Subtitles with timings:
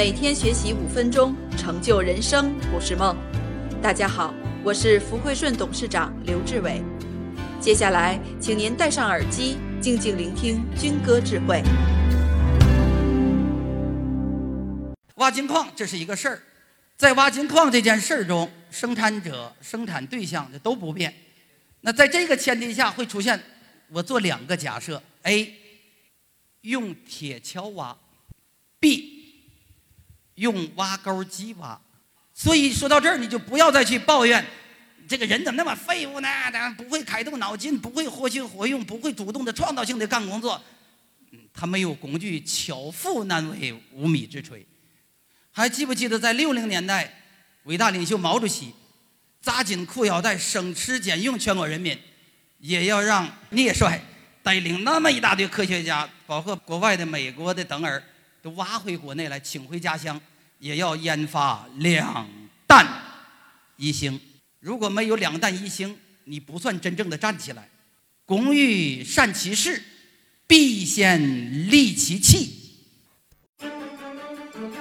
[0.00, 3.14] 每天学习五分钟，成就人生不是梦。
[3.82, 4.32] 大家好，
[4.64, 6.82] 我是福汇顺董事长刘志伟。
[7.60, 11.62] 接下来，请您戴上耳机，静静聆听军歌智慧。
[15.16, 16.40] 挖金矿这是一个事儿，
[16.96, 21.14] 在挖金矿这件事儿中，生产者、生产对象这都不变。
[21.82, 23.38] 那在这个前提下，会出现
[23.90, 25.54] 我做两个假设：A，
[26.62, 27.94] 用铁锹挖
[30.40, 31.78] 用挖沟机挖。
[32.34, 34.44] 所以说到这儿，你就不要再去抱怨
[35.06, 36.28] 这个人怎么那么废物呢？
[36.50, 40.60] 他不会开动脑筋，不会活学活用，不会主动的、创造性的干工作。
[41.52, 44.64] 他没有工具，巧妇难为无米之炊。
[45.52, 47.12] 还记不记得在六零年代，
[47.64, 48.72] 伟大领袖毛主席
[49.42, 51.98] 扎紧裤腰带，省吃俭用，全国人民
[52.58, 54.00] 也要让聂帅
[54.42, 58.02] 带领那么一大堆科学家，包括国外的、美国的等儿，
[58.42, 60.20] 都挖回国内来，请回家乡，
[60.58, 62.26] 也要研发两
[62.66, 62.86] 弹
[63.76, 64.18] 一星。
[64.60, 67.68] 如果没有两弹一星，你不算真正的站起来。
[68.24, 69.82] 工欲善其事，
[70.46, 72.56] 必先利其器。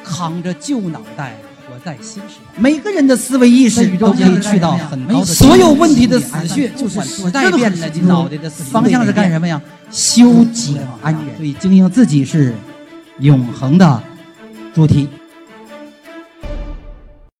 [0.03, 5.25] 扛着旧脑袋活在新时代，每个人的思维意识都可以去到很高的。
[5.25, 9.61] 所有问题的死穴就是时代变了，脑袋的方向是干什么呀？
[9.91, 11.37] 修己安人。
[11.37, 12.53] 所以经营自己是
[13.19, 14.01] 永恒的
[14.73, 15.18] 主题。